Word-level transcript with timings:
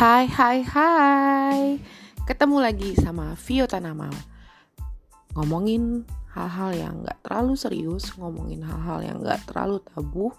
Hai 0.00 0.24
hai 0.32 0.64
hai. 0.64 1.76
Ketemu 2.24 2.56
lagi 2.56 2.96
sama 2.96 3.36
Vio 3.36 3.68
Tanamal 3.68 4.08
Ngomongin 5.36 6.08
hal-hal 6.32 6.72
yang 6.72 7.04
gak 7.04 7.20
terlalu 7.20 7.52
serius 7.52 8.08
Ngomongin 8.16 8.64
hal-hal 8.64 9.04
yang 9.04 9.20
gak 9.20 9.44
terlalu 9.44 9.76
tabu 9.84 10.32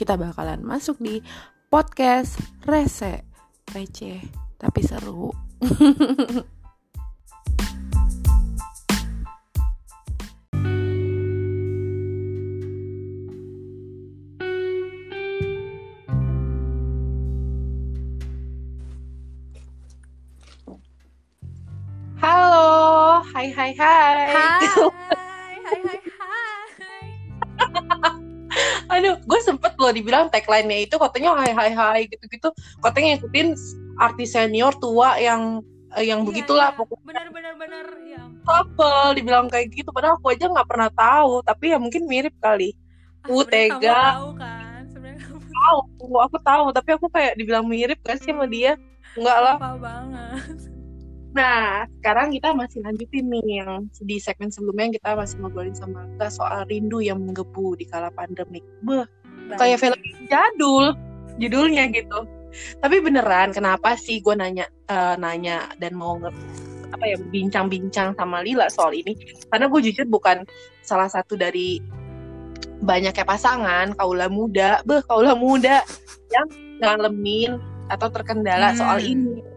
Kita 0.00 0.16
bakalan 0.16 0.64
masuk 0.64 0.96
di 0.96 1.20
podcast 1.68 2.40
Rese 2.64 3.28
Receh 3.76 4.24
tapi 4.56 4.80
seru 4.80 5.28
hai 23.42 23.50
hai 23.50 23.72
hai. 23.74 24.30
Hai, 24.30 24.62
hai 25.66 25.78
hai 25.82 25.98
hai. 26.22 27.06
Aduh, 28.86 29.18
gue 29.18 29.40
sempet 29.42 29.74
loh 29.82 29.90
dibilang 29.90 30.30
tagline-nya 30.30 30.86
itu 30.86 30.94
katanya 30.94 31.34
hai 31.42 31.50
hai 31.50 31.70
hai 31.74 32.00
gitu-gitu. 32.06 32.54
Katanya 32.78 33.18
ngikutin 33.18 33.58
artis 33.98 34.30
senior 34.38 34.70
tua 34.78 35.18
yang 35.18 35.58
eh, 35.98 36.06
yang 36.06 36.22
iya, 36.22 36.26
begitulah 36.28 36.70
iya. 36.70 36.78
pokoknya. 36.78 37.02
Bener 37.02 37.26
bener 37.34 37.54
bener 37.58 37.86
ya. 38.06 38.22
Couple 38.46 39.18
dibilang 39.18 39.50
kayak 39.50 39.74
gitu 39.74 39.90
padahal 39.90 40.22
aku 40.22 40.30
aja 40.30 40.46
nggak 40.46 40.68
pernah 40.70 40.90
tahu, 40.94 41.42
tapi 41.42 41.74
ya 41.74 41.82
mungkin 41.82 42.06
mirip 42.06 42.38
kali. 42.38 42.78
Ah, 43.26 43.34
uh, 43.34 43.42
tega. 43.42 44.02
Tahu 44.22 44.28
kan? 44.38 44.82
Tahu, 45.62 45.78
aku 46.18 46.36
tahu, 46.42 46.64
tapi 46.74 46.90
aku 46.94 47.06
kayak 47.06 47.38
dibilang 47.38 47.70
mirip 47.70 48.02
gak 48.02 48.18
sih 48.18 48.34
sama 48.34 48.50
dia? 48.50 48.74
Enggak 49.14 49.38
lah. 49.38 49.56
Apa 49.62 49.78
banget. 49.78 50.72
Nah, 51.32 51.88
sekarang 52.00 52.28
kita 52.36 52.52
masih 52.52 52.84
lanjutin 52.84 53.24
nih 53.32 53.64
yang 53.64 53.88
di 54.04 54.20
segmen 54.20 54.52
sebelumnya 54.52 54.92
yang 54.92 54.96
kita 55.00 55.10
masih 55.16 55.36
ngobrolin 55.40 55.72
sama 55.72 56.04
kita 56.16 56.28
soal 56.28 56.60
rindu 56.68 57.00
yang 57.00 57.24
menggebu 57.24 57.72
di 57.80 57.88
kala 57.88 58.12
pandemik. 58.12 58.60
Beh, 58.84 59.08
kayak 59.56 59.80
film 59.80 59.96
jadul 60.28 60.92
judulnya 61.40 61.88
gitu. 61.88 62.28
Tapi 62.84 63.00
beneran, 63.00 63.56
kenapa 63.56 63.96
sih 63.96 64.20
gue 64.20 64.36
nanya 64.36 64.68
uh, 64.92 65.16
nanya 65.16 65.72
dan 65.80 65.96
mau 65.96 66.20
nge 66.20 66.28
apa 66.92 67.04
ya 67.08 67.16
bincang-bincang 67.16 68.12
sama 68.12 68.44
Lila 68.44 68.68
soal 68.68 68.92
ini? 68.92 69.16
Karena 69.48 69.72
gue 69.72 69.80
jujur 69.88 70.04
bukan 70.12 70.44
salah 70.84 71.08
satu 71.08 71.32
dari 71.40 71.80
banyaknya 72.84 73.24
pasangan 73.24 73.96
kaula 73.96 74.28
muda, 74.28 74.84
beh 74.84 75.00
kaula 75.08 75.32
muda 75.32 75.80
yang 76.28 76.44
ngalamin 76.84 77.56
atau 77.88 78.12
terkendala 78.12 78.76
hmm. 78.76 78.76
soal 78.76 79.00
ini 79.00 79.51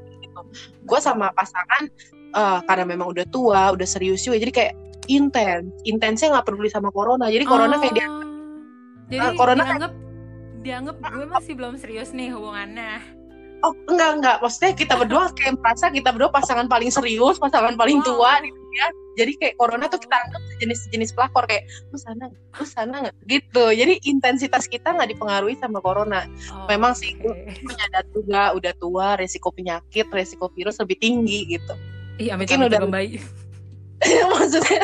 gue 0.86 1.00
sama 1.00 1.31
pasangan 1.33 1.88
uh, 2.36 2.59
karena 2.67 2.86
memang 2.86 3.11
udah 3.11 3.25
tua 3.31 3.72
udah 3.73 3.88
serius 3.88 4.23
juga 4.23 4.41
jadi 4.41 4.52
kayak 4.52 4.73
intens. 5.05 5.69
Intensnya 5.86 6.33
nggak 6.36 6.45
peduli 6.50 6.69
sama 6.69 6.89
corona. 6.89 7.30
Jadi 7.30 7.45
corona 7.45 7.78
oh, 7.78 7.80
kayak 7.81 7.95
dia 7.95 8.08
oh. 8.09 8.23
jadi 9.09 9.28
uh, 9.31 9.33
corona 9.38 9.63
dianggap 9.63 9.94
dianggap 10.66 10.95
gue 10.97 11.28
masih 11.30 11.53
belum 11.53 11.73
serius 11.78 12.09
nih 12.11 12.33
hubungannya. 12.33 13.00
Oh 13.63 13.73
enggak 13.88 14.09
enggak. 14.22 14.38
Maksudnya 14.41 14.72
kita 14.75 14.94
berdua 14.97 15.31
kayak 15.33 15.61
merasa 15.61 15.88
kita 15.94 16.09
berdua 16.11 16.30
pasangan 16.33 16.67
paling 16.67 16.91
serius 16.91 17.38
pasangan 17.38 17.78
paling 17.78 18.02
wow. 18.02 18.08
tua 18.08 18.31
gitu 18.44 18.59
ya 18.75 18.88
jadi 19.16 19.31
kayak 19.39 19.55
corona 19.58 19.88
tuh 19.88 19.99
kita 19.99 20.16
anggap 20.16 20.41
sejenis 20.55 20.80
sejenis 20.88 21.09
pelakor 21.16 21.44
kayak 21.47 21.66
lu 21.89 21.97
sana 21.97 22.30
lu 22.31 22.66
sana 22.67 22.95
nggak? 23.08 23.16
Gitu. 23.25 23.66
Jadi 23.75 23.94
intensitas 24.07 24.67
kita 24.67 24.95
nggak 24.95 25.16
dipengaruhi 25.16 25.55
sama 25.59 25.80
corona. 25.80 26.27
Oh, 26.52 26.67
memang 26.67 26.94
sih 26.94 27.16
okay. 27.19 27.59
menyadari 27.63 28.07
juga 28.11 28.53
udah 28.53 28.73
tua 28.75 29.07
resiko 29.16 29.49
penyakit 29.52 30.07
resiko 30.11 30.52
virus 30.52 30.77
lebih 30.83 30.99
tinggi 30.99 31.47
gitu. 31.47 31.75
Iya 32.16 32.39
mungkin 32.39 32.63
udah 32.72 32.80
baik 32.88 33.19
maksudnya 34.35 34.84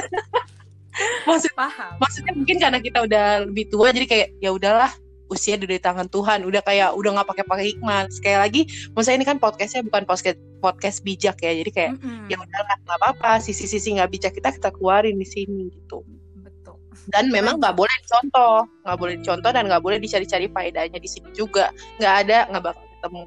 maksud 1.24 1.52
paham. 1.56 1.96
maksudnya 2.00 2.34
mungkin 2.36 2.58
karena 2.60 2.80
kita 2.84 3.00
udah 3.08 3.26
lebih 3.48 3.66
tua 3.72 3.96
jadi 3.96 4.08
kayak 4.08 4.28
ya 4.44 4.52
udahlah 4.52 4.92
usia 5.32 5.56
di 5.56 5.80
tangan 5.80 6.12
Tuhan 6.12 6.44
udah 6.44 6.60
kayak 6.60 6.92
udah 6.92 7.10
nggak 7.16 7.28
pakai 7.32 7.46
pakai 7.48 7.66
hikmat. 7.72 8.12
Sekali 8.12 8.36
lagi 8.38 8.62
maksudnya 8.92 9.24
ini 9.24 9.26
kan 9.26 9.40
podcastnya 9.40 9.88
bukan 9.88 10.04
podcast 10.04 10.38
podcast 10.60 10.98
bijak 11.08 11.40
ya 11.40 11.56
jadi 11.56 11.72
kayak 11.72 11.92
mm 11.96 12.04
-hmm. 12.04 12.26
ya 12.28 12.36
udah 12.36 12.60
nggak 12.68 13.00
apa-apa 13.00 13.40
sisi-sisi 13.40 13.96
nggak 13.96 14.12
bijak 14.12 14.36
kita 14.36 14.52
kita 14.52 14.70
keluarin 14.76 15.16
di 15.16 15.24
sini 15.24 15.72
gitu. 15.72 16.04
Betul. 16.44 16.76
Dan 17.08 17.32
memang 17.32 17.64
nggak 17.64 17.72
boleh 17.80 17.98
contoh 18.04 18.68
nggak 18.84 18.98
boleh 19.00 19.16
contoh 19.24 19.50
dan 19.56 19.64
nggak 19.72 19.82
boleh 19.82 19.98
dicari-cari 20.04 20.52
faedahnya 20.52 21.00
di 21.00 21.08
sini 21.08 21.32
juga. 21.32 21.72
Nggak 21.98 22.14
ada 22.28 22.38
nggak 22.52 22.64
bakal 22.68 22.84
ketemu. 23.00 23.22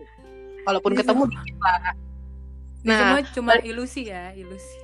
Walaupun 0.68 0.90
ini 0.92 0.98
ketemu 1.00 1.22
dikit 1.32 1.56
lah. 1.64 1.80
Nah 2.84 3.00
semua 3.00 3.20
cuma 3.32 3.52
ilusi 3.64 4.12
ya 4.12 4.36
ilusi. 4.36 4.76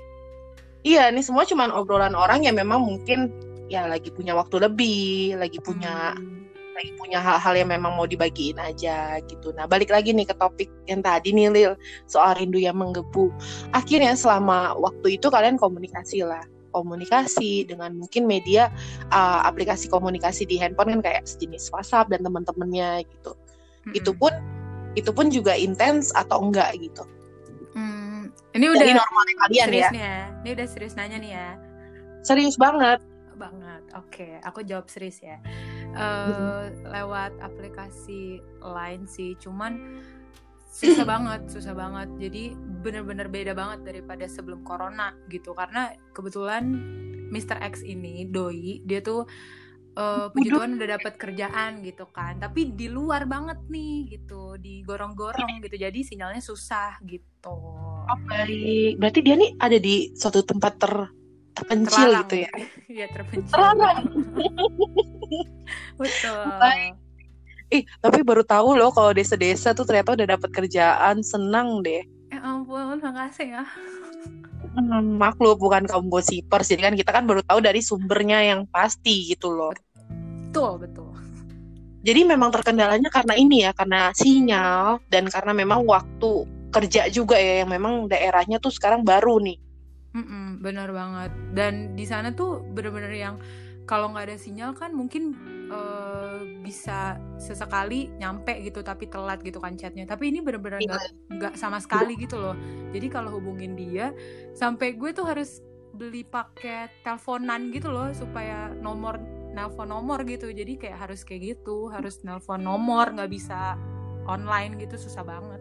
Iya 0.80 1.12
ini 1.12 1.20
semua 1.20 1.44
cuma 1.44 1.68
obrolan 1.76 2.16
orang 2.16 2.48
yang 2.48 2.56
memang 2.56 2.80
mungkin 2.80 3.28
ya 3.68 3.84
lagi 3.84 4.08
punya 4.08 4.32
waktu 4.32 4.56
lebih 4.64 5.36
lagi 5.36 5.60
punya 5.60 6.16
hmm 6.16 6.39
lagi 6.80 6.96
punya 6.96 7.20
hal-hal 7.20 7.54
yang 7.60 7.68
memang 7.68 7.92
mau 7.92 8.08
dibagiin 8.08 8.56
aja 8.56 9.20
gitu. 9.28 9.52
Nah 9.52 9.68
balik 9.68 9.92
lagi 9.92 10.16
nih 10.16 10.24
ke 10.24 10.32
topik 10.40 10.72
yang 10.88 11.04
tadi 11.04 11.36
nih 11.36 11.52
Lil 11.52 11.72
soal 12.08 12.40
rindu 12.40 12.56
yang 12.56 12.80
menggebu. 12.80 13.28
Akhirnya 13.76 14.16
selama 14.16 14.72
waktu 14.80 15.20
itu 15.20 15.28
kalian 15.28 15.60
komunikasi 15.60 16.24
lah 16.24 16.40
komunikasi 16.70 17.66
dengan 17.66 17.98
mungkin 17.98 18.30
media 18.30 18.70
uh, 19.10 19.42
aplikasi 19.44 19.90
komunikasi 19.90 20.46
di 20.46 20.56
handphone 20.56 20.96
kan 20.96 21.00
kayak 21.02 21.22
sejenis 21.26 21.68
WhatsApp 21.74 22.08
dan 22.08 22.24
teman-temannya 22.24 23.04
gitu. 23.04 23.36
Mm-hmm. 23.36 23.98
Itu 24.00 24.10
pun 24.16 24.32
itu 24.96 25.10
pun 25.12 25.28
juga 25.28 25.52
intens 25.58 26.14
atau 26.16 26.40
enggak 26.40 26.74
gitu. 26.80 27.04
Hmm, 27.74 28.30
ini 28.54 28.66
udah 28.70 28.82
Dari 28.82 28.94
normalnya 28.94 29.34
kalian 29.46 29.68
ya. 29.70 29.90
ya. 29.94 30.18
Ini 30.42 30.48
udah 30.58 30.66
serius 30.66 30.94
nanya 30.98 31.18
nih 31.18 31.32
ya. 31.34 31.48
Serius 32.22 32.56
banget. 32.58 33.02
Banget. 33.38 33.82
Oke, 33.98 34.38
aku 34.46 34.62
jawab 34.62 34.86
serius 34.86 35.18
ya 35.22 35.42
uh, 35.96 36.70
lewat 36.90 37.32
aplikasi 37.40 38.42
lain 38.60 39.06
sih 39.08 39.34
cuman 39.38 40.02
susah 40.70 41.04
banget 41.04 41.40
susah 41.50 41.74
banget. 41.74 42.08
Jadi 42.16 42.54
bener-bener 42.80 43.26
beda 43.26 43.52
banget 43.52 43.82
daripada 43.84 44.24
sebelum 44.30 44.62
corona 44.62 45.12
gitu. 45.28 45.52
Karena 45.52 45.90
kebetulan 46.14 46.64
Mr. 47.30 47.58
X 47.58 47.82
ini 47.82 48.26
doi 48.26 48.82
dia 48.86 49.02
tuh 49.02 49.26
uh, 49.98 50.26
puji 50.30 50.50
Tuhan 50.50 50.78
udah 50.78 50.88
dapat 50.98 51.14
kerjaan 51.18 51.82
gitu 51.82 52.06
kan. 52.14 52.38
Tapi 52.38 52.72
di 52.74 52.86
luar 52.86 53.26
banget 53.26 53.58
nih 53.66 54.18
gitu 54.18 54.54
di 54.56 54.86
gorong-gorong 54.86 55.58
gitu. 55.66 55.76
Jadi 55.76 56.06
sinyalnya 56.06 56.42
susah 56.42 57.02
gitu. 57.04 57.56
Oh, 58.10 58.18
baik. 58.26 58.98
Berarti 58.98 59.20
dia 59.22 59.34
nih 59.38 59.50
ada 59.58 59.78
di 59.78 60.14
suatu 60.14 60.42
tempat 60.46 60.74
ter 60.78 60.94
terpencil 61.50 62.08
Terlarang. 62.08 62.22
gitu 62.24 62.36
ya? 62.46 62.50
Iya 63.00 63.06
terpencil. 63.10 63.52
Terlarang. 63.54 64.04
betul 66.00 66.44
Baik. 66.60 66.94
Ih, 67.70 67.86
tapi 68.02 68.26
baru 68.26 68.42
tahu 68.42 68.74
loh 68.74 68.90
kalau 68.90 69.14
desa-desa 69.14 69.70
tuh 69.70 69.86
ternyata 69.86 70.18
udah 70.18 70.34
dapat 70.34 70.50
kerjaan, 70.50 71.22
senang 71.22 71.86
deh. 71.86 72.02
Ya 72.34 72.42
ampun, 72.42 72.98
makasih 72.98 73.62
ya. 73.62 73.64
Hmm, 74.74 75.18
maklum 75.18 75.54
bukan 75.54 75.86
kaum 75.86 76.10
gosipers, 76.10 76.66
jadi 76.66 76.90
kan 76.90 76.94
kita 76.98 77.10
kan 77.14 77.24
baru 77.30 77.46
tahu 77.46 77.62
dari 77.62 77.78
sumbernya 77.78 78.42
yang 78.42 78.66
pasti 78.66 79.30
gitu 79.30 79.54
loh. 79.54 79.70
Betul, 80.50 80.82
betul. 80.82 81.14
Jadi 82.02 82.20
memang 82.26 82.50
terkendalanya 82.50 83.06
karena 83.06 83.38
ini 83.38 83.62
ya, 83.62 83.70
karena 83.70 84.10
sinyal 84.18 84.98
dan 85.06 85.30
karena 85.30 85.52
memang 85.54 85.86
waktu 85.86 86.50
kerja 86.74 87.06
juga 87.06 87.38
ya 87.38 87.62
yang 87.62 87.70
memang 87.70 88.10
daerahnya 88.10 88.58
tuh 88.58 88.74
sekarang 88.74 89.06
baru 89.06 89.38
nih. 89.38 89.58
Mm-mm, 90.10 90.58
benar 90.58 90.90
banget. 90.90 91.30
Dan 91.54 91.94
di 91.94 92.02
sana 92.02 92.34
tuh 92.34 92.66
bener-bener 92.66 93.14
yang 93.14 93.38
kalau 93.90 94.14
nggak 94.14 94.30
ada 94.30 94.38
sinyal 94.38 94.70
kan 94.78 94.94
mungkin 94.94 95.34
uh, 95.66 96.46
bisa 96.62 97.18
sesekali 97.42 98.06
nyampe 98.22 98.54
gitu 98.62 98.86
tapi 98.86 99.10
telat 99.10 99.42
gitu 99.42 99.58
kan 99.58 99.74
chatnya. 99.74 100.06
Tapi 100.06 100.30
ini 100.30 100.38
bener-bener 100.38 100.78
nggak 100.78 101.02
iya. 101.02 101.34
nggak 101.34 101.54
sama 101.58 101.82
sekali 101.82 102.14
gitu 102.14 102.38
loh. 102.38 102.54
Jadi 102.94 103.10
kalau 103.10 103.34
hubungin 103.34 103.74
dia 103.74 104.14
sampai 104.54 104.94
gue 104.94 105.10
tuh 105.10 105.26
harus 105.26 105.58
beli 105.90 106.22
paket 106.22 106.94
teleponan 107.02 107.74
gitu 107.74 107.90
loh 107.90 108.14
supaya 108.14 108.70
nomor 108.78 109.18
nelpon 109.50 109.90
nomor 109.90 110.22
gitu. 110.22 110.54
Jadi 110.54 110.78
kayak 110.78 111.10
harus 111.10 111.26
kayak 111.26 111.58
gitu, 111.58 111.90
harus 111.90 112.22
nelpon 112.22 112.62
nomor 112.62 113.10
nggak 113.10 113.26
bisa 113.26 113.74
online 114.30 114.78
gitu 114.78 115.02
susah 115.02 115.26
banget. 115.26 115.58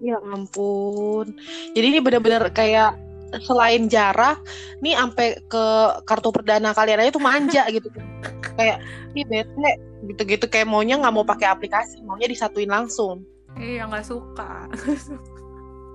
Ya 0.00 0.16
ampun. 0.16 1.36
Jadi 1.76 1.86
ini 1.92 2.00
bener-bener 2.00 2.48
kayak 2.56 3.11
selain 3.40 3.88
jarah 3.88 4.36
nih 4.84 4.92
sampai 4.92 5.40
ke 5.48 5.64
kartu 6.04 6.28
perdana 6.28 6.76
kalian 6.76 7.00
aja 7.00 7.10
tuh 7.16 7.24
manja 7.24 7.62
gitu. 7.72 7.88
Kayak 8.58 8.84
ini 9.16 9.22
bete 9.24 9.72
gitu-gitu. 10.12 10.46
Kayak 10.52 10.68
maunya 10.68 11.00
nggak 11.00 11.14
mau 11.14 11.24
pakai 11.24 11.48
aplikasi 11.48 12.04
maunya 12.04 12.28
disatuin 12.28 12.68
langsung. 12.68 13.24
Iya 13.56 13.88
nggak 13.88 14.04
suka 14.08 14.64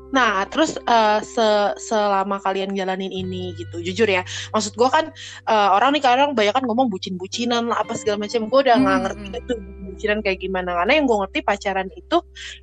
Nah, 0.07 0.47
terus 0.47 0.79
uh, 0.87 1.19
se 1.19 1.47
selama 1.83 2.39
kalian 2.39 2.71
jalanin 2.71 3.11
ini 3.11 3.51
gitu, 3.59 3.83
jujur 3.83 4.07
ya, 4.07 4.23
maksud 4.55 4.73
gue 4.79 4.87
kan 4.87 5.11
uh, 5.51 5.75
orang 5.75 5.91
nih 5.95 6.03
kadang 6.03 6.31
banyak 6.31 6.55
kan 6.55 6.63
ngomong 6.63 6.87
bucin-bucinan 6.87 7.67
lah 7.67 7.83
apa 7.83 7.91
segala 7.91 8.23
macam, 8.23 8.47
gue 8.47 8.59
udah 8.63 8.75
nggak 8.79 8.95
hmm. 8.95 9.03
ngerti 9.03 9.27
itu 9.35 9.53
bucinan 9.97 10.19
kayak 10.21 10.39
gimana, 10.39 10.77
karena 10.77 10.93
yang 11.01 11.05
gue 11.09 11.17
ngerti 11.25 11.39
pacaran 11.41 11.89
itu 11.97 12.17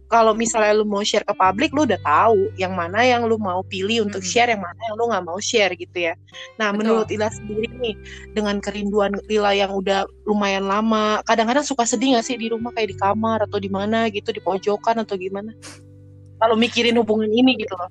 kalau 0.06 0.32
misalnya 0.32 0.72
lu 0.78 0.86
mau 0.86 1.02
share 1.02 1.26
ke 1.26 1.34
publik, 1.34 1.74
lu 1.74 1.84
udah 1.84 2.00
tahu 2.00 2.48
yang 2.56 2.72
mana 2.72 3.02
yang 3.04 3.26
lu 3.28 3.36
mau 3.36 3.60
pilih 3.66 4.06
untuk 4.06 4.22
hmm. 4.22 4.30
share, 4.30 4.48
yang 4.54 4.62
mana 4.62 4.80
yang 4.86 4.94
lu 4.96 5.04
nggak 5.10 5.24
mau 5.26 5.38
share 5.42 5.74
gitu 5.76 5.98
ya. 5.98 6.14
Nah, 6.56 6.72
Betul. 6.72 6.78
menurut 6.80 7.08
Ila 7.12 7.28
sendiri 7.28 7.68
nih, 7.76 7.94
dengan 8.32 8.56
kerinduan 8.62 9.18
Ila 9.28 9.52
yang 9.52 9.74
udah 9.74 10.08
lumayan 10.24 10.64
lama, 10.64 11.20
kadang-kadang 11.28 11.66
suka 11.66 11.84
sedih 11.84 12.16
gak 12.16 12.24
sih 12.24 12.40
di 12.40 12.48
rumah 12.48 12.72
kayak 12.72 12.94
di 12.94 12.96
kamar 12.96 13.44
atau 13.44 13.60
di 13.60 13.68
mana 13.68 14.08
gitu, 14.08 14.32
di 14.32 14.40
pojokan 14.40 15.02
atau 15.04 15.18
gimana? 15.18 15.52
Kalau 16.38 16.54
mikirin 16.58 16.98
hubungan 16.98 17.30
ini 17.30 17.58
gitu 17.58 17.74
loh 17.76 17.90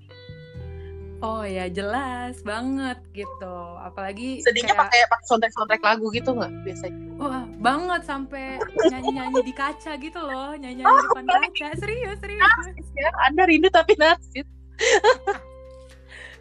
Oh 1.23 1.47
ya 1.47 1.71
jelas 1.71 2.43
banget 2.43 2.99
gitu, 3.15 3.55
apalagi 3.79 4.43
sedihnya 4.43 4.75
kayak... 4.75 4.91
pakai 4.91 4.99
pakai 5.07 5.25
soundtrack 5.31 5.55
soundtrack 5.55 5.79
lagu 5.79 6.11
gitu 6.11 6.35
nggak 6.35 6.51
biasanya? 6.67 6.99
Wah 7.15 7.47
banget 7.63 8.01
sampai 8.03 8.59
nyanyi 8.91 9.23
nyanyi 9.23 9.39
di 9.47 9.53
kaca 9.55 9.95
gitu 10.03 10.19
loh, 10.19 10.51
nyanyi 10.59 10.83
nyanyi 10.83 10.91
oh, 10.91 10.99
di 10.99 11.07
depan 11.07 11.25
kaca, 11.31 11.67
serius 11.79 12.19
serius. 12.19 12.43
Narsis 12.43 12.87
ya, 12.99 13.07
anda 13.23 13.47
rindu 13.47 13.71
tapi 13.71 13.95
narsis. 13.95 14.43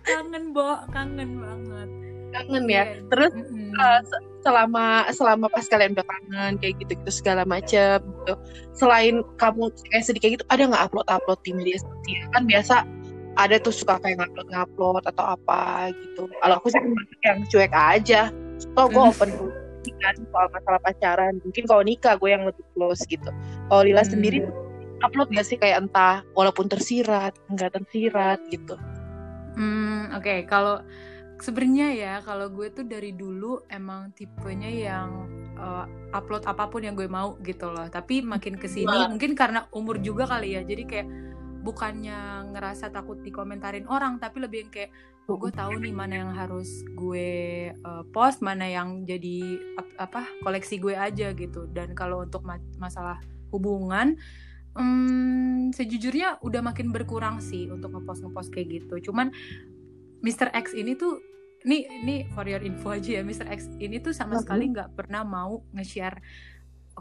kangen 0.02 0.50
bo, 0.50 0.82
kangen 0.90 1.30
banget. 1.38 1.90
Kangen 2.34 2.64
ya. 2.66 2.82
Iya. 2.82 3.06
Terus 3.06 3.32
mm 3.38 3.46
-hmm. 3.54 3.78
uh, 3.78 4.02
selama 4.42 5.06
selama 5.14 5.46
pas 5.48 5.64
kalian 5.70 5.94
udah 5.94 6.06
kangen 6.06 6.52
kayak 6.58 6.74
gitu 6.82 6.92
gitu 6.98 7.10
segala 7.14 7.46
macam 7.46 8.02
gitu. 8.02 8.34
Selain 8.74 9.22
kamu 9.38 9.70
kayak 9.94 10.04
sedih 10.04 10.20
kayak 10.20 10.34
gitu 10.40 10.46
ada 10.50 10.62
nggak 10.66 10.84
upload 10.90 11.08
upload 11.08 11.40
di 11.46 11.54
media 11.54 11.78
sosial? 11.78 12.26
Kan 12.34 12.42
biasa 12.50 12.74
ada 13.38 13.56
tuh 13.62 13.72
suka 13.72 13.96
kayak 14.02 14.20
ngupload 14.20 14.48
ngupload 14.50 15.02
atau 15.08 15.24
apa 15.38 15.94
gitu. 15.94 16.28
Kalau 16.28 16.54
aku 16.58 16.68
sih 16.68 16.82
yang 17.24 17.38
cuek 17.48 17.72
aja. 17.72 18.28
So 18.60 18.90
gue 18.90 19.02
open 19.02 19.30
kan 20.02 20.14
soal 20.30 20.46
masalah 20.50 20.80
pacaran. 20.82 21.38
Mungkin 21.42 21.64
kalau 21.66 21.82
nikah 21.86 22.18
gue 22.18 22.30
yang 22.30 22.42
lebih 22.46 22.62
close 22.74 23.02
gitu. 23.06 23.30
Kalau 23.70 23.82
Lila 23.82 24.02
hmm. 24.02 24.12
sendiri 24.12 24.38
upload 25.02 25.34
gak 25.34 25.46
sih 25.46 25.58
kayak 25.58 25.82
entah 25.86 26.22
walaupun 26.38 26.70
tersirat 26.70 27.34
enggak 27.50 27.74
tersirat 27.74 28.38
gitu? 28.50 28.74
Hmm 29.54 30.10
oke. 30.14 30.22
Okay. 30.22 30.38
kalau 30.46 30.82
sebenarnya 31.42 31.88
ya 31.90 32.14
kalau 32.22 32.46
gue 32.54 32.70
tuh 32.70 32.86
dari 32.86 33.10
dulu 33.10 33.66
emang 33.66 34.14
tipenya 34.14 34.70
yang 34.70 35.26
uh, 35.58 35.90
upload 36.14 36.46
apa 36.46 36.70
pun 36.70 36.86
yang 36.86 36.94
gue 36.94 37.10
mau 37.10 37.34
gitu 37.42 37.66
loh. 37.74 37.90
Tapi 37.90 38.22
makin 38.22 38.54
ke 38.54 38.70
sini 38.70 39.10
mungkin 39.10 39.34
karena 39.34 39.66
umur 39.74 39.98
juga 39.98 40.30
kali 40.30 40.54
ya. 40.54 40.62
Jadi 40.62 40.82
kayak 40.86 41.08
bukannya 41.66 42.50
ngerasa 42.54 42.94
takut 42.94 43.18
dikomentarin 43.22 43.86
orang 43.90 44.22
tapi 44.22 44.42
lebih 44.42 44.66
yang 44.66 44.70
kayak 44.70 44.90
oh, 45.26 45.38
gue 45.38 45.50
tahu 45.50 45.82
nih 45.82 45.94
mana 45.94 46.14
yang 46.22 46.30
harus 46.30 46.86
gue 46.94 47.30
uh, 47.74 48.02
post 48.14 48.42
mana 48.42 48.66
yang 48.70 49.02
jadi 49.02 49.58
apa 49.98 50.22
koleksi 50.46 50.78
gue 50.78 50.94
aja 50.94 51.34
gitu. 51.34 51.66
Dan 51.74 51.98
kalau 51.98 52.22
untuk 52.22 52.46
ma 52.46 52.62
masalah 52.78 53.18
hubungan 53.50 54.14
um, 54.78 55.74
sejujurnya 55.74 56.40
udah 56.40 56.62
makin 56.64 56.94
berkurang 56.94 57.42
sih 57.42 57.68
untuk 57.68 57.92
ngepost 57.92 58.22
ngepost 58.24 58.50
kayak 58.54 58.82
gitu. 58.82 59.10
Cuman 59.10 59.34
Mr. 60.22 60.48
X 60.54 60.72
ini 60.72 60.94
tuh 60.94 61.18
ini 61.66 61.86
ini 62.02 62.16
for 62.34 62.46
your 62.46 62.62
info 62.62 62.94
aja 62.94 63.20
ya 63.20 63.22
Mr. 63.22 63.46
X 63.50 63.70
ini 63.78 64.02
tuh 64.02 64.14
sama 64.14 64.38
sekali 64.38 64.70
nggak 64.70 64.98
pernah 64.98 65.22
mau 65.22 65.62
nge-share 65.74 66.18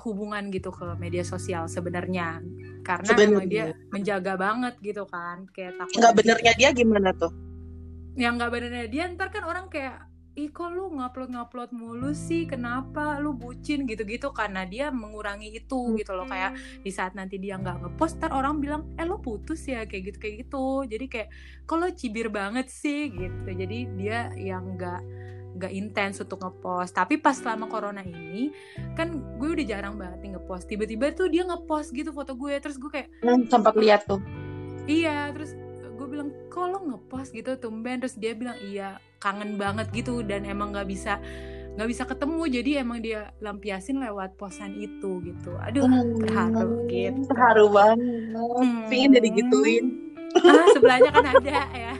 hubungan 0.01 0.47
gitu 0.53 0.71
ke 0.71 0.88
media 0.95 1.21
sosial 1.25 1.68
sebenarnya 1.68 2.39
karena 2.81 3.12
sebenernya. 3.12 3.47
dia 3.50 3.65
menjaga 3.91 4.33
banget 4.39 4.73
gitu 4.79 5.03
kan 5.09 5.45
kayak 5.51 5.75
takut 5.75 6.00
nggak 6.00 6.15
benernya 6.15 6.53
dia 6.56 6.69
gimana 6.71 7.12
tuh 7.12 7.31
yang 8.15 8.39
nggak 8.39 8.51
benernya 8.51 8.85
dia 8.88 9.03
ntar 9.12 9.27
kan 9.29 9.44
orang 9.44 9.68
kayak 9.68 10.11
ih 10.31 10.48
kok 10.48 10.72
lu 10.72 10.88
ngupload 10.95 11.36
ngupload 11.36 11.69
mulu 11.75 12.16
sih? 12.16 12.48
Kenapa? 12.48 13.19
Lu 13.19 13.36
bucin 13.36 13.83
gitu-gitu 13.83 14.31
karena 14.31 14.63
dia 14.63 14.88
mengurangi 14.88 15.51
itu 15.51 15.75
hmm. 15.75 15.98
gitu 16.00 16.12
loh. 16.16 16.24
Kayak 16.24 16.56
di 16.80 16.92
saat 16.92 17.13
nanti 17.19 17.36
dia 17.36 17.60
nggak 17.60 17.83
ngepost 17.83 18.24
ntar 18.24 18.31
orang 18.31 18.63
bilang 18.63 18.88
eh 18.95 19.04
lu 19.04 19.19
putus 19.19 19.68
ya? 19.68 19.83
Kayak 19.83 20.16
gitu 20.16 20.18
kayak 20.24 20.36
gitu. 20.48 20.66
Jadi 20.88 21.06
kayak 21.12 21.30
kalau 21.68 21.88
cibir 21.92 22.31
banget 22.31 22.72
sih? 22.72 23.12
Gitu. 23.12 23.50
Jadi 23.51 23.78
dia 24.00 24.31
yang 24.39 24.80
nggak 24.80 25.01
nggak 25.51 25.72
intens 25.75 26.24
untuk 26.24 26.39
ngepost. 26.39 26.95
Tapi 26.95 27.19
pas 27.19 27.36
selama 27.36 27.68
corona 27.68 28.00
ini 28.00 28.56
kan 28.95 29.12
gue 29.36 29.50
udah 29.51 29.66
jarang 29.68 30.00
banget 30.00 30.24
nih 30.24 30.31
ngepost. 30.39 30.72
Tiba-tiba 30.72 31.12
tuh 31.12 31.28
dia 31.28 31.44
ngepost 31.44 31.92
gitu 31.92 32.16
foto 32.16 32.39
gue. 32.39 32.56
Terus 32.63 32.80
gue 32.80 32.92
kayak 32.92 33.12
hmm, 33.19 33.51
sempat 33.51 33.75
lihat 33.75 34.07
tuh? 34.07 34.24
Iya 34.88 35.28
terus 35.36 35.60
gue 35.92 36.07
bilang 36.07 36.31
kok 36.48 36.72
lo 36.72 36.80
ngepost 36.88 37.36
gitu 37.36 37.60
tumben? 37.60 38.00
Terus 38.00 38.16
dia 38.16 38.31
bilang 38.31 38.56
iya 38.63 38.95
kangen 39.21 39.56
banget 39.62 39.88
gitu 39.94 40.25
dan 40.25 40.44
emang 40.44 40.73
nggak 40.73 40.89
bisa 40.89 41.21
nggak 41.77 41.89
bisa 41.89 42.03
ketemu. 42.03 42.44
Jadi 42.50 42.71
emang 42.81 43.00
dia 43.00 43.31
lampiasin 43.39 44.01
lewat 44.01 44.35
posan 44.35 44.75
itu 44.81 45.21
gitu. 45.23 45.56
Aduh 45.62 45.85
hmm, 45.85 46.25
terharu 46.25 46.89
gitu. 46.89 47.21
terharu 47.29 47.65
banget. 47.71 48.01
Hmm. 48.35 48.89
pingin 48.91 49.15
jadi 49.15 49.29
gituin 49.31 49.85
ah 50.39 50.68
sebelahnya 50.71 51.12
kan 51.12 51.25
ada 51.27 51.59
ya 51.75 51.94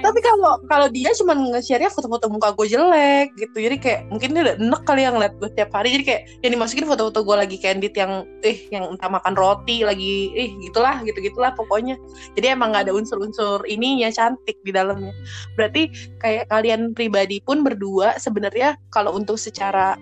tapi 0.00 0.18
kalau 0.24 0.58
kalau 0.66 0.86
dia 0.88 1.12
cuma 1.16 1.32
nge-share 1.36 1.86
foto-foto 1.92 2.26
muka 2.32 2.52
gue 2.56 2.66
jelek 2.72 3.32
gitu. 3.36 3.56
Jadi 3.60 3.76
kayak 3.78 4.00
mungkin 4.08 4.34
dia 4.34 4.42
udah 4.50 4.56
enek 4.58 4.82
kali 4.88 5.02
yang 5.04 5.16
liat 5.20 5.34
gue 5.38 5.48
tiap 5.54 5.70
hari. 5.76 5.94
Jadi 5.94 6.04
kayak 6.04 6.22
yang 6.42 6.52
dimasukin 6.56 6.86
foto-foto 6.88 7.20
gue 7.22 7.36
lagi 7.36 7.56
candid 7.60 7.94
yang 7.94 8.24
eh 8.42 8.66
yang 8.72 8.84
entah 8.90 9.08
makan 9.12 9.34
roti 9.36 9.84
lagi 9.84 10.34
eh 10.34 10.50
gitulah 10.64 11.00
gitu 11.04 11.18
gitulah 11.20 11.52
pokoknya. 11.54 12.00
Jadi 12.34 12.46
emang 12.50 12.74
nggak 12.74 12.90
ada 12.90 12.94
unsur-unsur 12.96 13.62
ininya 13.68 14.10
cantik 14.10 14.56
di 14.64 14.72
dalamnya. 14.74 15.14
Berarti 15.54 15.92
kayak 16.18 16.50
kalian 16.50 16.92
pribadi 16.96 17.38
pun 17.44 17.62
berdua 17.62 18.16
sebenarnya 18.16 18.76
kalau 18.90 19.14
untuk 19.14 19.36
secara 19.36 19.94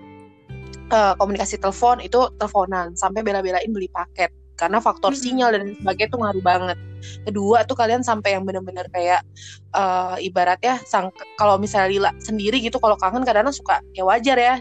uh, 0.92 1.14
komunikasi 1.18 1.60
telepon 1.60 2.00
itu 2.00 2.30
teleponan. 2.40 2.96
Sampai 2.96 3.20
bela-belain 3.20 3.68
beli 3.70 3.88
paket. 3.92 4.32
Karena 4.58 4.82
faktor 4.82 5.14
sinyal 5.14 5.54
dan 5.54 5.62
sebagainya 5.78 6.10
tuh 6.10 6.18
ngaruh 6.18 6.44
banget. 6.44 6.78
Kedua 7.26 7.64
tuh 7.64 7.76
kalian 7.78 8.02
sampai 8.04 8.36
yang 8.36 8.44
bener-bener 8.44 8.86
kayak 8.92 9.24
uh, 9.74 10.16
ibaratnya 10.20 10.80
sang 10.84 11.10
kalau 11.36 11.56
misalnya 11.56 11.88
Lila 11.88 12.10
sendiri 12.20 12.58
gitu 12.62 12.76
kalau 12.78 12.98
kangen 12.98 13.24
kadang-kadang 13.24 13.56
suka 13.56 13.80
ya 13.92 14.04
wajar 14.06 14.38
ya. 14.38 14.56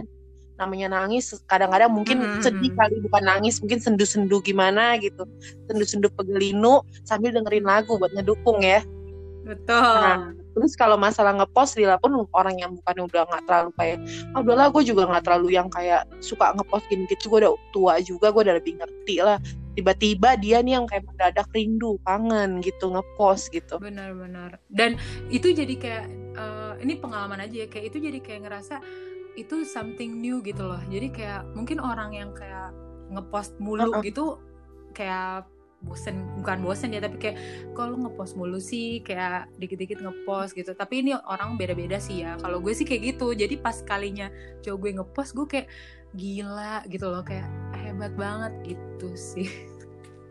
Namanya 0.58 0.90
nangis 0.90 1.38
kadang-kadang 1.46 1.94
mungkin 1.94 2.18
hmm. 2.18 2.42
sedih 2.42 2.74
kali 2.74 2.98
bukan 3.06 3.24
nangis 3.24 3.62
mungkin 3.62 3.78
sendu-sendu 3.78 4.42
gimana 4.42 4.98
gitu. 4.98 5.26
Sendu-sendu 5.70 6.10
pegelinu 6.14 6.82
sambil 7.06 7.30
dengerin 7.34 7.66
lagu 7.66 7.96
buat 8.02 8.10
ngedukung 8.14 8.66
ya. 8.66 8.82
Betul. 9.48 9.80
Nah, 9.80 10.36
terus 10.58 10.74
kalau 10.74 10.98
masalah 10.98 11.38
ngepost 11.38 11.78
Lila 11.78 12.02
pun 12.02 12.26
orang 12.34 12.58
yang 12.58 12.74
bukan 12.82 13.06
udah 13.06 13.30
nggak 13.30 13.44
terlalu 13.46 13.70
kayak 13.78 13.98
oh 14.34 14.42
udahlah 14.42 14.74
gue 14.74 14.84
juga 14.90 15.06
nggak 15.06 15.24
terlalu 15.30 15.54
yang 15.54 15.70
kayak 15.70 16.10
suka 16.18 16.50
ngepost 16.58 16.90
gini 16.90 17.06
gitu 17.06 17.30
gue 17.30 17.46
udah 17.46 17.54
tua 17.70 18.02
juga 18.02 18.34
gue 18.34 18.42
udah 18.42 18.58
lebih 18.58 18.74
ngerti 18.82 19.22
lah 19.22 19.38
tiba-tiba 19.78 20.34
dia 20.42 20.58
nih 20.66 20.74
yang 20.82 20.90
kayak 20.90 21.06
mendadak 21.06 21.46
rindu 21.54 22.02
kangen 22.02 22.66
gitu 22.66 22.90
ngepost 22.90 23.54
gitu. 23.54 23.78
Benar-benar. 23.78 24.58
Dan 24.74 24.98
itu 25.30 25.54
jadi 25.54 25.76
kayak 25.78 26.06
uh, 26.34 26.74
ini 26.82 26.98
pengalaman 26.98 27.46
aja 27.46 27.64
ya 27.64 27.68
kayak 27.70 27.94
itu 27.94 27.98
jadi 28.10 28.20
kayak 28.26 28.42
ngerasa 28.50 28.82
itu 29.38 29.62
something 29.70 30.18
new 30.18 30.42
gitu 30.42 30.66
loh. 30.66 30.82
Jadi 30.90 31.14
kayak 31.14 31.46
mungkin 31.54 31.78
orang 31.78 32.18
yang 32.18 32.34
kayak 32.34 32.74
ngepost 33.14 33.54
mulu 33.62 33.86
uh 33.86 34.02
-uh. 34.02 34.04
gitu 34.04 34.42
kayak 34.98 35.46
bosen 35.78 36.26
bukan 36.42 36.66
bosen 36.66 36.90
ya 36.90 36.98
tapi 36.98 37.22
kayak 37.22 37.38
kalau 37.78 38.02
ngepost 38.02 38.34
mulu 38.34 38.58
sih? 38.58 39.06
Kayak 39.06 39.46
dikit-dikit 39.62 40.02
ngepost 40.02 40.58
gitu. 40.58 40.74
Tapi 40.74 41.06
ini 41.06 41.14
orang 41.14 41.54
beda-beda 41.54 42.02
sih 42.02 42.26
ya. 42.26 42.34
Kalau 42.42 42.58
gue 42.58 42.74
sih 42.74 42.82
kayak 42.82 43.14
gitu. 43.14 43.38
Jadi 43.38 43.62
pas 43.62 43.78
kalinya 43.86 44.34
cowok 44.66 44.78
gue 44.82 44.92
ngepost 44.98 45.32
gue 45.38 45.46
kayak 45.46 45.68
gila 46.18 46.82
gitu 46.90 47.06
loh. 47.14 47.22
Kayak 47.22 47.46
hebat 47.98 48.14
banget 48.14 48.54
gitu 48.78 49.10
sih 49.18 49.50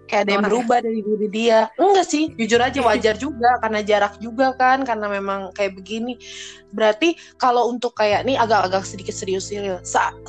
kayak 0.07 0.23
ada 0.27 0.33
yang 0.39 0.45
ya? 0.47 0.49
berubah 0.49 0.79
dari 0.81 1.01
diri 1.03 1.29
dia 1.29 1.59
enggak 1.77 2.07
sih 2.07 2.31
jujur 2.39 2.63
aja 2.63 2.79
wajar 2.79 3.15
juga 3.19 3.59
karena 3.59 3.83
jarak 3.83 4.15
juga 4.23 4.55
kan 4.55 4.87
karena 4.87 5.11
memang 5.11 5.51
kayak 5.53 5.75
begini 5.75 6.15
berarti 6.71 7.19
kalau 7.43 7.67
untuk 7.67 7.99
kayak 7.99 8.23
nih 8.23 8.39
agak-agak 8.39 8.87
sedikit 8.87 9.15
serius 9.15 9.51
sih 9.51 9.59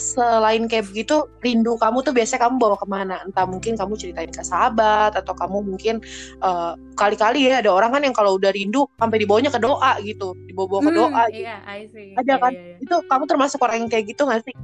selain 0.01 0.65
kayak 0.65 0.89
begitu 0.89 1.29
rindu 1.45 1.77
kamu 1.77 2.01
tuh 2.01 2.13
biasanya 2.13 2.49
kamu 2.49 2.55
bawa 2.57 2.75
ke 2.77 2.87
mana 2.89 3.21
entah 3.21 3.45
mungkin 3.45 3.77
kamu 3.77 3.93
ceritain 4.01 4.33
ke 4.33 4.41
sahabat 4.41 5.13
atau 5.13 5.37
kamu 5.37 5.61
mungkin 5.61 6.01
uh, 6.41 6.73
kali-kali 6.97 7.45
ya 7.45 7.61
ada 7.61 7.69
orang 7.69 7.93
kan 7.93 8.01
yang 8.01 8.15
kalau 8.17 8.41
udah 8.41 8.49
rindu 8.49 8.89
sampai 8.97 9.21
dibawanya 9.21 9.53
ke 9.53 9.61
doa 9.61 9.93
gitu 10.01 10.33
dibawa-bawa 10.49 10.81
ke 10.81 10.91
hmm, 10.91 10.97
doa 10.97 11.09
hmm, 11.13 11.33
gitu. 11.37 11.45
iya, 11.45 11.57
I 11.69 11.85
see. 11.85 12.17
ada 12.17 12.25
yeah, 12.25 12.37
kan 12.41 12.53
yeah, 12.53 12.65
yeah. 12.73 12.83
itu 12.83 12.95
kamu 13.05 13.23
termasuk 13.29 13.59
orang 13.61 13.77
yang 13.85 13.91
kayak 13.91 14.05
gitu 14.09 14.25
gak 14.25 14.41
sih 14.41 14.55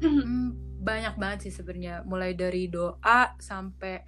hmm, 0.00 0.63
banyak 0.84 1.14
banget 1.16 1.38
sih 1.48 1.52
sebenarnya 1.56 2.04
mulai 2.04 2.36
dari 2.36 2.68
doa 2.68 3.32
sampai 3.40 4.04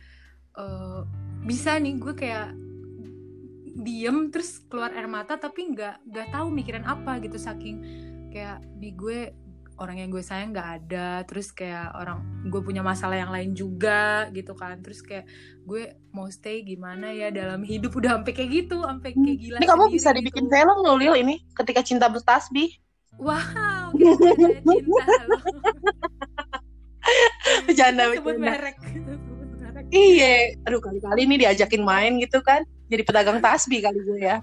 uh, 0.55 1.01
bisa 1.43 1.81
nih 1.81 1.97
gue 1.97 2.13
kayak 2.15 2.53
diem 3.77 4.29
terus 4.29 4.61
keluar 4.69 4.93
air 4.93 5.05
mata 5.07 5.37
tapi 5.37 5.73
nggak 5.73 6.05
nggak 6.05 6.29
tahu 6.31 6.49
mikiran 6.49 6.85
apa 6.85 7.21
gitu 7.21 7.37
saking 7.37 7.77
kayak 8.29 8.61
di 8.77 8.93
gue 8.93 9.33
orang 9.77 10.01
yang 10.01 10.09
gue 10.09 10.25
sayang 10.25 10.57
nggak 10.57 10.71
ada 10.81 11.21
terus 11.29 11.53
kayak 11.53 11.93
orang 11.93 12.25
gue 12.49 12.61
punya 12.65 12.81
masalah 12.81 13.21
yang 13.21 13.29
lain 13.29 13.53
juga 13.53 14.33
gitu 14.33 14.57
kan 14.57 14.81
terus 14.81 15.05
kayak 15.05 15.29
gue 15.63 15.83
mau 16.09 16.25
stay 16.33 16.65
gimana 16.65 17.13
ya 17.13 17.29
dalam 17.29 17.61
hidup 17.61 17.93
udah 17.93 18.17
sampai 18.17 18.33
kayak 18.33 18.51
gitu 18.65 18.81
sampai 18.81 19.13
Hmm. 19.13 19.21
kayak 19.23 19.39
gila 19.39 19.59
Ini 19.61 19.67
kamu 19.69 19.85
bisa 19.93 20.09
sendiri 20.09 20.19
dibikin 20.19 20.45
gitu. 20.49 20.53
film 20.57 20.77
loh 20.81 20.97
Lil 20.97 21.15
ini 21.17 21.35
ketika 21.53 21.81
cinta 21.81 22.09
bertasbih. 22.09 22.73
wow 23.17 23.93
gitu, 23.93 24.25
cinta 24.37 25.05
Bercanda, 27.77 28.05
sebut 28.17 28.37
merek 28.41 28.77
Iya, 29.93 30.57
aduh 30.67 30.81
kali-kali 30.81 31.29
nih 31.29 31.39
diajakin 31.47 31.85
main 31.85 32.17
gitu 32.19 32.43
kan. 32.43 32.65
Jadi 32.89 33.03
pedagang 33.07 33.39
tasbih 33.39 33.85
kali 33.85 34.01
gue 34.03 34.19
ya. 34.19 34.41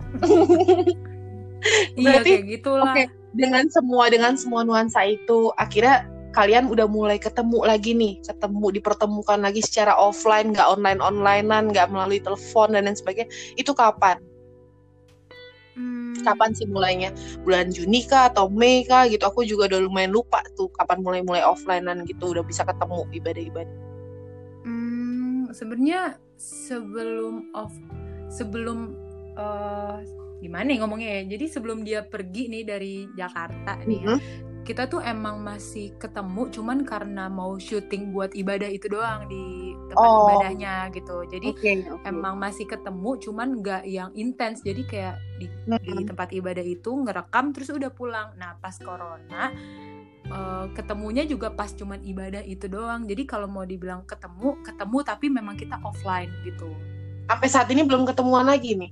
iya 1.99 2.21
Berarti- 2.21 2.31
kayak 2.37 2.45
gitulah 2.47 2.93
Oke, 2.95 3.03
dengan 3.33 3.65
semua 3.67 4.05
dengan 4.07 4.33
semua 4.39 4.61
nuansa 4.63 5.03
itu, 5.03 5.51
akhirnya 5.59 6.07
kalian 6.33 6.71
udah 6.71 6.87
mulai 6.89 7.19
ketemu 7.21 7.59
lagi 7.65 7.91
nih, 7.93 8.23
ketemu 8.23 8.79
dipertemukan 8.79 9.39
lagi 9.41 9.61
secara 9.61 9.93
offline, 9.97 10.53
nggak 10.53 10.65
online 10.65 10.99
onlinean, 11.03 11.69
nggak 11.69 11.91
melalui 11.91 12.23
telepon 12.23 12.73
dan 12.73 12.87
lain 12.87 12.97
sebagainya. 12.97 13.29
Itu 13.59 13.75
kapan? 13.75 14.21
Hmm, 15.73 16.13
Kapan 16.21 16.53
sih 16.53 16.69
mulainya? 16.69 17.09
Bulan 17.41 17.73
Juni 17.73 18.05
kah 18.05 18.29
atau 18.29 18.45
Mei 18.47 18.85
kah 18.85 19.09
gitu? 19.09 19.25
Aku 19.25 19.41
juga 19.41 19.65
udah 19.69 19.81
lumayan 19.83 20.13
lupa 20.13 20.45
tuh 20.53 20.69
kapan 20.71 21.01
mulai 21.01 21.21
mulai 21.21 21.41
offlinean 21.41 22.05
gitu, 22.05 22.31
udah 22.31 22.45
bisa 22.45 22.61
ketemu 22.61 23.09
ibadah-ibadah. 23.11 23.77
Hmm, 24.63 25.49
sebenarnya 25.51 26.15
sebelum 26.37 27.51
off 27.53 27.73
sebelum 28.29 28.95
eh, 29.33 29.97
gimana 30.39 30.67
ya 30.69 30.77
ngomongnya 30.83 31.09
ya 31.09 31.21
jadi 31.35 31.45
sebelum 31.49 31.81
dia 31.81 32.03
pergi 32.03 32.51
nih 32.51 32.63
dari 32.63 32.95
Jakarta 33.15 33.79
nih 33.81 33.99
ya, 33.99 34.07
Mhm. 34.13 34.19
kita 34.63 34.87
tuh 34.87 34.99
emang 34.99 35.39
masih 35.39 35.95
ketemu 35.97 36.47
cuman 36.51 36.83
karena 36.83 37.27
mau 37.27 37.55
syuting 37.57 38.11
buat 38.11 38.31
ibadah 38.31 38.67
itu 38.67 38.87
doang 38.87 39.25
di 39.27 39.72
tempat 39.93 40.09
Oh. 40.09 40.25
ibadahnya 40.25 40.73
gitu 40.89 41.15
jadi 41.25 41.49
Oke, 41.49 41.71
oke. 41.87 42.03
emang 42.03 42.35
masih 42.35 42.65
ketemu 42.65 43.11
cuman 43.17 43.49
nggak 43.57 43.83
yang 43.85 44.09
intens 44.13 44.59
jadi 44.59 44.81
kayak 44.83 45.15
di 45.37 45.47
di 45.79 45.93
Mhm. 45.93 46.07
tempat 46.07 46.29
ibadah 46.31 46.61
itu 46.61 46.89
ngerekam 46.89 47.51
terus 47.51 47.69
udah 47.69 47.89
pulang 47.89 48.33
nah 48.35 48.57
pas 48.57 48.73
corona 48.75 49.53
eh, 50.25 50.65
ketemunya 50.71 51.23
juga 51.23 51.49
pas 51.49 51.69
cuman 51.69 51.99
ibadah 51.99 52.41
itu 52.41 52.65
doang 52.65 53.03
jadi 53.03 53.23
kalau 53.23 53.45
mau 53.45 53.63
dibilang 53.63 54.01
ketemu 54.03 54.55
ketemu 54.61 54.97
tapi 55.01 55.25
memang 55.27 55.53
kita 55.53 55.77
offline 55.81 56.31
gitu 56.43 56.71
Sampai 57.23 57.47
saat 57.47 57.67
ini 57.67 57.81
belum 57.81 58.03
ketemuan 58.03 58.43
lagi 58.43 58.75
nih. 58.75 58.91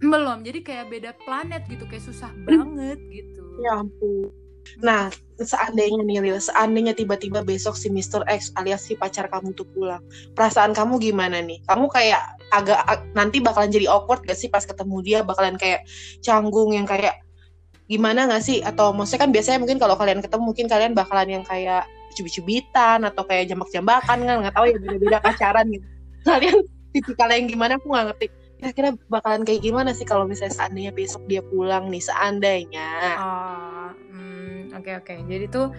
belum 0.00 0.42
jadi 0.42 0.60
kayak 0.60 0.86
beda 0.88 1.10
planet 1.16 1.62
gitu 1.64 1.86
kayak 1.86 2.02
susah 2.02 2.32
banget 2.42 2.98
gitu 3.06 3.44
Ya 3.60 3.78
ampun. 3.78 4.34
Nah, 4.82 5.10
seandainya 5.38 6.00
nih 6.02 6.18
Lil, 6.22 6.38
seandainya 6.38 6.94
tiba-tiba 6.94 7.42
besok 7.42 7.74
si 7.74 7.90
Mr. 7.90 8.22
X 8.26 8.54
alias 8.54 8.86
si 8.86 8.94
pacar 8.94 9.26
kamu 9.28 9.52
tuh 9.54 9.66
pulang, 9.70 10.02
perasaan 10.32 10.72
kamu 10.72 10.98
gimana 11.02 11.42
nih? 11.42 11.60
Kamu 11.66 11.90
kayak 11.90 12.22
agak 12.52 12.80
ag- 12.86 13.08
nanti 13.16 13.42
bakalan 13.42 13.70
jadi 13.72 13.90
awkward 13.90 14.22
gak 14.24 14.38
sih 14.38 14.48
pas 14.48 14.62
ketemu 14.62 14.96
dia? 15.02 15.18
Bakalan 15.26 15.58
kayak 15.58 15.86
canggung 16.22 16.72
yang 16.74 16.86
kayak 16.86 17.18
gimana 17.90 18.30
gak 18.30 18.42
sih? 18.44 18.62
Atau 18.62 18.94
maksudnya 18.94 19.26
kan 19.28 19.30
biasanya 19.34 19.58
mungkin 19.60 19.78
kalau 19.82 19.96
kalian 19.98 20.20
ketemu 20.22 20.42
mungkin 20.42 20.66
kalian 20.70 20.92
bakalan 20.94 21.28
yang 21.40 21.44
kayak 21.44 21.84
cubit-cubitan 22.12 23.02
atau 23.08 23.22
kayak 23.24 23.48
jambak-jambakan 23.48 24.18
kan 24.28 24.36
nggak 24.44 24.54
tahu 24.54 24.64
ya 24.68 24.76
beda-beda 24.76 25.18
pacaran 25.18 25.66
gitu. 25.72 25.86
Kalian 26.28 26.56
tipikal 26.92 27.28
yang 27.32 27.48
gimana 27.48 27.80
aku 27.80 27.88
nggak 27.88 28.06
ngerti. 28.12 28.26
Kira-kira 28.62 28.88
bakalan 29.10 29.42
kayak 29.42 29.60
gimana 29.64 29.90
sih 29.90 30.06
kalau 30.06 30.28
misalnya 30.28 30.54
seandainya 30.54 30.92
besok 30.94 31.26
dia 31.26 31.42
pulang 31.42 31.90
nih 31.90 32.04
seandainya? 32.04 32.90
Oh, 33.18 33.51
oke 34.76 34.90
oke. 35.02 35.14
Jadi 35.28 35.46
tuh 35.50 35.70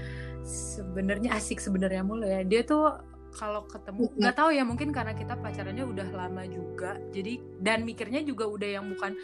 sebenarnya 0.44 1.36
asik 1.36 1.60
sebenarnya 1.64 2.04
mulu 2.04 2.28
ya. 2.28 2.44
Dia 2.44 2.62
tuh 2.68 2.92
kalau 3.34 3.66
ketemu 3.66 4.14
nggak 4.14 4.36
tahu 4.38 4.50
ya 4.54 4.64
mungkin 4.64 4.94
karena 4.94 5.18
kita 5.18 5.34
pacarannya 5.40 5.86
udah 5.86 6.08
lama 6.14 6.44
juga. 6.46 7.02
Jadi 7.10 7.42
dan 7.60 7.82
mikirnya 7.84 8.22
juga 8.22 8.46
udah 8.46 8.70
yang 8.80 8.86
bukan 8.94 9.18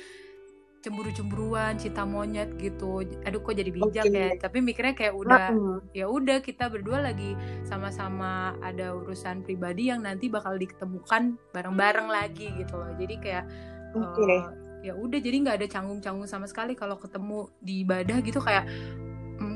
cemburu-cemburuan, 0.80 1.76
cinta 1.76 2.08
monyet 2.08 2.56
gitu. 2.56 3.04
Aduh 3.28 3.44
kok 3.44 3.56
jadi 3.56 3.70
bijak 3.70 4.06
Oke. 4.08 4.16
ya. 4.16 4.30
Tapi 4.40 4.58
mikirnya 4.64 4.96
kayak 4.96 5.14
udah 5.14 5.46
ya 5.92 6.08
udah 6.08 6.40
kita 6.40 6.72
berdua 6.72 7.04
lagi 7.04 7.36
sama-sama 7.68 8.56
ada 8.64 8.96
urusan 8.96 9.44
pribadi 9.44 9.92
yang 9.92 10.02
nanti 10.08 10.32
bakal 10.32 10.56
diketemukan 10.56 11.36
bareng-bareng 11.52 12.08
lagi 12.08 12.48
gitu 12.56 12.80
loh. 12.80 12.96
Jadi 12.96 13.16
kayak 13.20 13.46
Oke. 13.94 14.24
eh, 14.24 14.44
ya 14.88 14.94
udah 14.96 15.20
jadi 15.20 15.36
nggak 15.44 15.58
ada 15.60 15.68
canggung-canggung 15.68 16.28
sama 16.32 16.48
sekali 16.48 16.72
kalau 16.74 16.96
ketemu 16.96 17.52
di 17.60 17.84
ibadah 17.84 18.18
gitu 18.24 18.40
kayak 18.40 18.64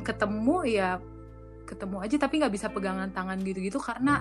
ketemu 0.03 0.57
ya 0.67 0.89
ketemu 1.63 1.97
aja 1.99 2.15
tapi 2.19 2.33
nggak 2.37 2.53
bisa 2.53 2.67
pegangan 2.69 3.09
tangan 3.09 3.39
gitu-gitu 3.39 3.79
karena 3.79 4.19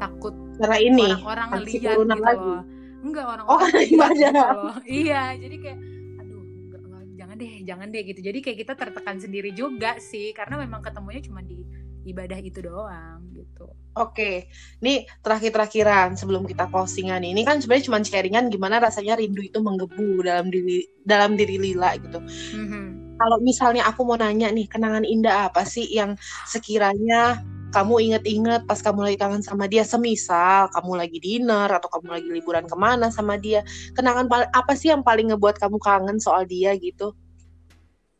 takut 0.00 0.32
Karena 0.56 0.78
ini 0.78 1.06
orang-orang 1.22 1.48
turunan 1.68 2.16
gitu 2.16 2.24
lagi. 2.24 2.40
loh 2.40 2.62
enggak 2.98 3.24
Oh, 3.24 3.30
orang-orang 3.34 3.84
ibadah. 3.86 4.30
gitu 4.32 4.56
loh 4.56 4.74
iya 4.84 5.22
jadi 5.36 5.56
kayak 5.60 5.78
aduh 6.18 6.42
enggak, 6.42 6.80
enggak, 6.82 7.02
jangan 7.14 7.36
deh 7.36 7.52
jangan 7.62 7.86
deh 7.92 8.02
gitu 8.02 8.20
jadi 8.24 8.38
kayak 8.40 8.58
kita 8.58 8.72
tertekan 8.74 9.16
sendiri 9.18 9.50
juga 9.52 10.00
sih 10.00 10.32
karena 10.32 10.58
memang 10.58 10.80
ketemunya 10.80 11.20
cuma 11.20 11.40
di 11.40 11.62
ibadah 12.04 12.38
itu 12.38 12.58
doang 12.58 13.28
gitu 13.30 13.68
Oke, 13.98 14.46
ini 14.78 15.02
terakhir-terakhiran 15.26 16.14
sebelum 16.14 16.46
kita 16.46 16.70
closingan 16.70 17.18
ini 17.18 17.42
kan 17.42 17.58
sebenarnya 17.58 17.90
cuma 17.90 17.98
sharingan 17.98 18.46
gimana 18.46 18.78
rasanya 18.78 19.18
rindu 19.18 19.42
itu 19.42 19.58
menggebu 19.58 20.22
dalam 20.22 20.54
diri 20.54 20.86
dalam 21.02 21.34
diri 21.34 21.58
Lila 21.58 21.98
gitu. 21.98 22.22
Mhm. 22.54 22.86
Kalau 23.18 23.36
misalnya 23.42 23.82
aku 23.90 24.06
mau 24.06 24.14
nanya 24.14 24.48
nih, 24.54 24.70
kenangan 24.70 25.02
indah 25.02 25.50
apa 25.50 25.66
sih 25.66 25.84
yang 25.90 26.14
sekiranya 26.46 27.42
kamu 27.68 28.00
inget-inget 28.00 28.64
pas 28.64 28.80
kamu 28.80 29.10
lagi 29.10 29.18
kangen 29.20 29.44
sama 29.44 29.68
dia, 29.68 29.84
semisal 29.84 30.72
kamu 30.72 31.04
lagi 31.04 31.18
dinner 31.20 31.68
atau 31.68 31.88
kamu 31.92 32.08
lagi 32.16 32.28
liburan 32.32 32.64
ke 32.64 32.76
mana 32.78 33.12
sama 33.12 33.36
dia, 33.36 33.60
kenangan 33.92 34.24
apa 34.54 34.72
sih 34.72 34.88
yang 34.88 35.04
paling 35.04 35.28
ngebuat 35.34 35.60
kamu 35.60 35.76
kangen 35.76 36.16
soal 36.16 36.48
dia 36.48 36.72
gitu? 36.80 37.12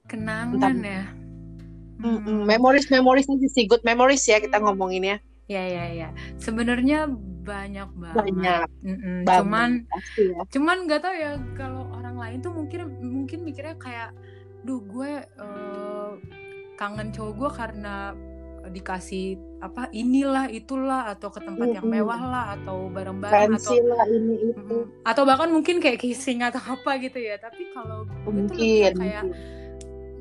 kenangan 0.08 0.56
Entah. 0.56 0.74
ya 0.84 1.04
Mm-mm, 1.98 2.22
Hmm. 2.22 2.46
Memories, 2.46 2.86
memories 2.94 3.26
aja 3.26 3.48
sih, 3.50 3.66
good 3.66 3.82
memories 3.82 4.22
ya 4.22 4.38
kita 4.38 4.62
ngomongin 4.62 5.02
ya. 5.02 5.16
Ya 5.50 5.64
ya 5.66 5.84
ya. 5.90 6.08
Sebenarnya 6.38 7.10
banyak 7.42 7.88
banget. 7.98 8.16
Banyak, 8.22 8.66
Mm-mm. 8.86 9.18
Cuman 9.26 9.70
pasti 9.90 10.22
ya. 10.30 10.40
cuman 10.52 10.76
nggak 10.86 11.00
tahu 11.02 11.14
ya 11.18 11.32
kalau 11.58 11.90
orang 11.90 12.16
lain 12.20 12.38
tuh 12.38 12.52
mungkin 12.54 12.80
mungkin 13.02 13.42
mikirnya 13.42 13.74
kayak, 13.80 14.14
duh 14.68 14.84
gue 14.84 15.12
eh, 15.24 16.10
kangen 16.76 17.08
cowok 17.08 17.32
gue 17.32 17.50
karena 17.56 18.12
dikasih 18.68 19.40
apa 19.64 19.88
inilah 19.96 20.52
itulah 20.52 21.08
atau 21.08 21.32
ke 21.32 21.40
tempat 21.40 21.80
yang 21.80 21.88
mewah 21.88 22.20
lah 22.20 22.44
atau 22.60 22.92
bareng-bareng 22.92 23.56
atau 23.56 23.74
lah 23.80 24.04
ini 24.06 24.52
itu. 24.52 24.76
Atau 25.02 25.24
bahkan 25.24 25.48
mungkin 25.48 25.80
kayak 25.80 25.98
kissing 26.04 26.44
atau 26.44 26.60
apa 26.60 27.00
gitu 27.00 27.16
ya. 27.16 27.40
Tapi 27.40 27.72
kalau 27.72 28.04
gue 28.04 28.44
tuh 28.44 28.56
kayak 28.92 29.24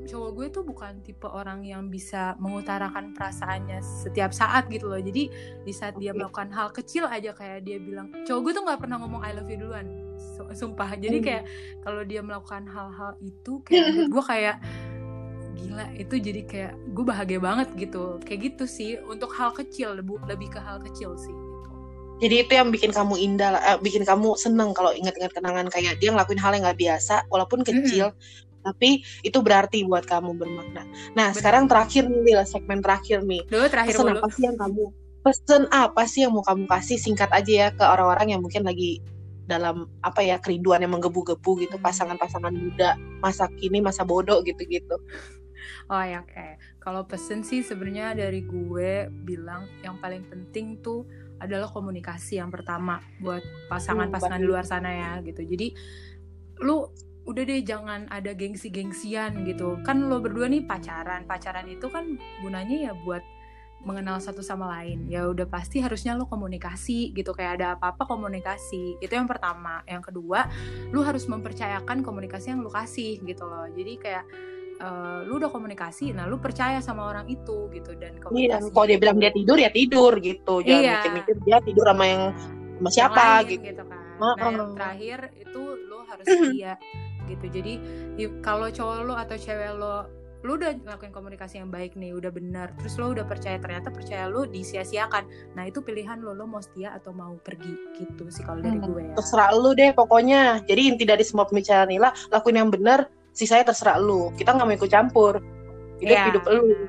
cowok 0.08 0.32
gue 0.40 0.48
tuh 0.48 0.64
bukan 0.64 1.04
tipe 1.04 1.28
orang 1.28 1.68
yang 1.68 1.92
bisa 1.92 2.40
mengutarakan 2.40 3.12
perasaannya 3.12 3.84
setiap 3.84 4.32
saat 4.32 4.72
gitu 4.72 4.88
loh. 4.88 5.02
Jadi 5.04 5.28
di 5.68 5.74
saat 5.76 6.00
dia 6.00 6.16
melakukan 6.16 6.48
hal 6.56 6.72
kecil 6.72 7.06
aja 7.06 7.36
kayak 7.36 7.68
dia 7.68 7.78
bilang 7.78 8.10
cowok 8.24 8.42
gue 8.48 8.52
tuh 8.56 8.64
nggak 8.64 8.80
pernah 8.80 8.98
ngomong 9.04 9.22
I 9.28 9.36
love 9.36 9.52
you 9.52 9.60
duluan 9.60 9.86
sumpah 10.54 10.90
jadi 10.96 11.18
Hmm. 11.18 11.26
kayak 11.26 11.44
kalau 11.82 12.02
dia 12.02 12.22
melakukan 12.22 12.64
hal-hal 12.66 13.16
itu 13.20 13.60
kayak 13.64 13.86
gue 14.14 14.24
kayak 14.24 14.58
gila 15.58 15.86
itu 15.94 16.16
jadi 16.18 16.42
kayak 16.46 16.74
gue 16.94 17.04
bahagia 17.04 17.40
banget 17.40 17.70
gitu 17.76 18.22
kayak 18.22 18.54
gitu 18.54 18.64
sih 18.66 19.02
untuk 19.04 19.34
hal 19.34 19.50
kecil 19.52 19.98
lebih 19.98 20.48
ke 20.48 20.60
hal 20.60 20.78
kecil 20.80 21.18
sih 21.18 21.34
gitu 21.34 21.70
Jadi 22.18 22.36
itu 22.42 22.54
yang 22.54 22.74
bikin 22.74 22.90
kamu 22.90 23.14
indah, 23.14 23.54
lah, 23.54 23.62
eh, 23.62 23.78
bikin 23.78 24.02
kamu 24.02 24.34
seneng 24.34 24.74
kalau 24.74 24.90
ingat-ingat 24.90 25.30
kenangan 25.32 25.70
kayak 25.70 26.02
dia 26.02 26.10
ngelakuin 26.10 26.42
hal 26.42 26.50
yang 26.50 26.66
nggak 26.66 26.82
biasa, 26.82 27.22
walaupun 27.30 27.62
kecil, 27.62 28.10
tapi 28.66 29.06
itu 29.22 29.38
berarti 29.38 29.86
buat 29.86 30.10
kamu 30.10 30.34
bermakna. 30.34 30.82
Nah, 31.14 31.30
Benar. 31.30 31.38
sekarang 31.38 31.70
terakhir 31.70 32.10
nih, 32.10 32.22
Lila, 32.26 32.42
segmen 32.42 32.82
terakhir 32.82 33.22
nih. 33.22 33.46
dulu 33.46 33.70
terakhir 33.70 33.94
Pesan 33.94 34.06
dulu 34.10 34.18
apa 34.18 34.28
sih 34.34 34.44
yang 34.44 34.58
kamu 34.58 34.84
pesen 35.22 35.64
apa 35.70 36.04
sih 36.08 36.20
yang 36.24 36.34
mau 36.34 36.42
kamu 36.42 36.66
kasih 36.66 36.98
singkat 36.98 37.30
aja 37.30 37.52
ya 37.52 37.68
ke 37.70 37.84
orang-orang 37.84 38.34
yang 38.34 38.42
mungkin 38.42 38.64
lagi 38.64 38.98
dalam 39.48 39.88
apa 40.04 40.22
ya 40.22 40.38
kerinduan 40.44 40.84
yang 40.84 40.94
menggebu-gebu 40.94 41.64
gitu 41.64 41.80
Hmm. 41.80 41.86
pasangan-pasangan 41.88 42.52
muda 42.52 43.00
masa 43.24 43.48
kini 43.56 43.80
masa 43.80 44.04
bodoh 44.04 44.44
gitu-gitu. 44.44 45.00
Oh 45.88 46.04
ya 46.04 46.22
oke. 46.22 46.60
Kalau 46.84 47.08
pesen 47.08 47.42
sih 47.48 47.64
sebenarnya 47.64 48.14
dari 48.16 48.44
gue 48.44 49.08
bilang 49.24 49.68
yang 49.84 49.98
paling 50.00 50.24
penting 50.28 50.80
tuh 50.84 51.08
adalah 51.40 51.68
komunikasi 51.72 52.40
yang 52.40 52.52
pertama 52.52 53.00
buat 53.24 53.42
pasangan-pasangan 53.72 54.40
di 54.40 54.48
luar 54.48 54.64
sana 54.68 54.92
ya 54.92 55.12
gitu. 55.24 55.44
Jadi 55.44 55.74
lu 56.64 56.88
udah 57.28 57.44
deh 57.44 57.64
jangan 57.64 58.08
ada 58.08 58.32
gengsi-gengsian 58.36 59.44
gitu. 59.48 59.80
Kan 59.84 60.08
lo 60.08 60.20
berdua 60.24 60.48
nih 60.48 60.64
pacaran. 60.64 61.24
Pacaran 61.28 61.68
itu 61.68 61.88
kan 61.92 62.16
gunanya 62.44 62.92
ya 62.92 62.94
buat 63.04 63.24
mengenal 63.86 64.18
satu 64.18 64.42
sama 64.42 64.68
lain. 64.80 65.06
Ya 65.08 65.28
udah 65.30 65.46
pasti 65.46 65.80
harusnya 65.80 66.18
lo 66.18 66.26
komunikasi 66.26 67.14
gitu 67.14 67.32
kayak 67.32 67.62
ada 67.62 67.68
apa-apa 67.78 68.10
komunikasi. 68.10 68.98
Itu 69.00 69.14
yang 69.14 69.30
pertama. 69.30 69.86
Yang 69.86 70.14
kedua, 70.14 70.50
lu 70.90 71.06
harus 71.06 71.30
mempercayakan 71.30 72.02
komunikasi 72.02 72.54
yang 72.54 72.62
lu 72.66 72.72
kasih 72.74 73.22
gitu 73.24 73.46
loh. 73.46 73.70
Jadi 73.72 73.94
kayak 74.02 74.26
uh, 74.82 75.26
lu 75.26 75.42
udah 75.42 75.50
komunikasi 75.50 76.14
nah 76.14 76.30
lu 76.30 76.38
percaya 76.38 76.80
sama 76.82 77.10
orang 77.10 77.26
itu 77.30 77.70
gitu 77.74 77.98
dan 77.98 78.18
iya 78.34 78.62
kalau 78.72 78.86
dia 78.86 79.00
bilang 79.02 79.18
dia 79.18 79.32
tidur 79.34 79.58
ya 79.58 79.70
tidur 79.74 80.14
gitu 80.22 80.62
jangan 80.62 80.82
iya. 80.82 80.94
mikir-mikir 81.02 81.36
dia 81.46 81.58
tidur 81.66 81.86
sama 81.90 82.06
yang 82.06 82.24
sama 82.78 82.90
siapa 82.94 83.18
yang 83.18 83.34
lain, 83.34 83.48
gitu. 83.50 83.64
gitu 83.74 83.84
kan 83.90 84.04
nah 84.18 84.34
yang 84.38 84.74
terakhir 84.74 85.20
itu 85.38 85.62
lu 85.90 86.00
harus 86.06 86.26
dia 86.54 86.74
gitu 87.30 87.46
jadi 87.52 87.74
kalau 88.40 88.68
cowok 88.72 88.98
lu 89.04 89.14
atau 89.14 89.36
cewek 89.36 89.72
lo 89.76 90.17
lu 90.48 90.56
udah 90.56 90.72
ngelakuin 90.80 91.12
komunikasi 91.12 91.60
yang 91.60 91.68
baik 91.68 92.00
nih 92.00 92.16
udah 92.16 92.32
benar 92.32 92.72
terus 92.80 92.96
lo 92.96 93.12
udah 93.12 93.28
percaya 93.28 93.60
ternyata 93.60 93.92
percaya 93.92 94.32
lu 94.32 94.48
disia-siakan. 94.48 95.28
Nah 95.60 95.68
itu 95.68 95.84
pilihan 95.84 96.24
lo 96.24 96.32
lo 96.32 96.48
mau 96.48 96.64
setia 96.64 96.96
atau 96.96 97.12
mau 97.12 97.36
pergi 97.44 97.76
gitu 98.00 98.32
sih 98.32 98.48
kalau 98.48 98.64
dari 98.64 98.80
hmm, 98.80 98.88
gue 98.88 99.02
ya. 99.12 99.14
terserah 99.20 99.52
lu 99.52 99.76
deh 99.76 99.92
pokoknya. 99.92 100.64
Jadi 100.64 100.82
inti 100.88 101.04
dari 101.04 101.28
semua 101.28 101.44
pembicaraan 101.44 101.92
Nila 101.92 102.16
lakuin 102.32 102.64
yang 102.64 102.72
benar 102.72 103.12
sisanya 103.36 103.76
terserah 103.76 104.00
lu. 104.00 104.32
Kita 104.40 104.56
nggak 104.56 104.68
mau 104.72 104.76
ikut 104.80 104.88
campur. 104.88 105.44
Hidup 106.00 106.16
yeah. 106.16 106.26
hidup 106.32 106.44
lu. 106.48 106.88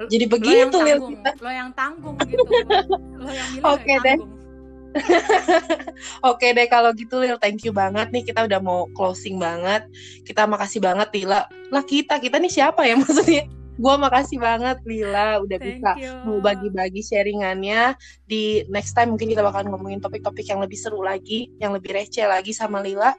Jadi 0.00 0.24
begitu 0.28 0.76
lo 0.76 0.84
yang 0.84 1.00
tanggung, 1.00 1.16
lo 1.40 1.50
yang 1.52 1.70
tanggung 1.72 2.16
gitu. 2.24 2.44
Lo 3.20 3.28
yang 3.28 3.48
oke 3.60 3.84
okay, 3.84 3.96
deh 4.00 4.39
Oke 6.30 6.52
deh 6.52 6.66
kalau 6.66 6.90
gitu 6.94 7.22
Lil, 7.22 7.38
thank 7.38 7.62
you 7.62 7.72
banget 7.72 8.10
nih 8.10 8.24
kita 8.26 8.46
udah 8.46 8.60
mau 8.62 8.86
closing 8.94 9.38
banget. 9.38 9.86
Kita 10.26 10.46
makasih 10.46 10.82
banget 10.82 11.08
Lila. 11.14 11.46
Lah 11.70 11.84
kita, 11.84 12.18
kita 12.18 12.36
nih 12.42 12.52
siapa 12.52 12.84
ya 12.86 12.98
maksudnya? 13.00 13.46
Gua 13.80 13.96
makasih 13.96 14.36
banget 14.36 14.76
Lila 14.84 15.40
udah 15.40 15.58
thank 15.58 15.80
bisa 15.80 15.90
you. 15.96 16.12
mau 16.26 16.38
bagi-bagi 16.42 17.00
sharingannya. 17.00 17.96
Di 18.28 18.68
next 18.68 18.92
time 18.92 19.16
mungkin 19.16 19.30
kita 19.32 19.40
bakal 19.40 19.64
ngomongin 19.66 20.02
topik-topik 20.02 20.44
yang 20.44 20.60
lebih 20.60 20.76
seru 20.76 21.00
lagi, 21.00 21.48
yang 21.62 21.72
lebih 21.72 21.96
receh 21.96 22.26
lagi 22.28 22.52
sama 22.52 22.84
Lila. 22.84 23.16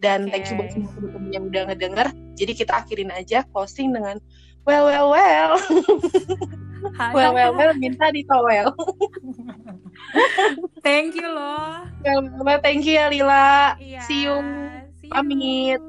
Dan 0.00 0.26
okay. 0.26 0.40
thank 0.40 0.44
you 0.48 0.56
buat 0.56 0.70
semua 0.72 0.90
teman-teman 0.96 1.30
yang 1.30 1.44
udah 1.52 1.62
ngedenger. 1.70 2.08
Jadi 2.40 2.52
kita 2.56 2.72
akhirin 2.80 3.12
aja 3.12 3.44
closing 3.52 3.92
dengan 3.92 4.16
well 4.64 4.88
well 4.88 5.12
well. 5.12 5.52
well 7.16 7.32
well 7.36 7.52
well 7.52 7.72
minta 7.76 8.08
ditowel. 8.08 8.72
Thank 10.82 11.14
you 11.14 11.28
loh. 11.34 11.86
Well, 12.04 12.60
thank 12.62 12.84
you 12.86 12.94
ya 12.98 13.08
Lila. 13.08 13.76
Yeah. 13.78 14.00
See 14.00 14.22
you. 14.24 14.34
See 15.00 15.12
you. 15.14 15.14
Pamit. 15.14 15.80